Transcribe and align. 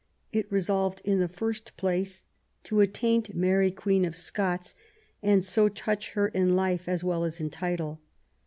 It 0.31 0.51
resolved 0.51 0.99
in 1.05 1.19
the 1.19 1.27
first 1.27 1.77
place 1.77 2.25
to 2.63 2.79
attaint 2.79 3.35
Mary 3.35 3.69
Queen 3.69 4.03
of 4.03 4.15
Scots 4.15 4.73
and 5.21 5.43
so 5.43 5.69
''touch 5.69 6.13
her 6.13 6.29
in 6.29 6.55
life 6.55 6.89
as 6.89 7.03
well 7.03 7.23
as 7.23 7.39
in 7.39 7.51
title 7.51 7.99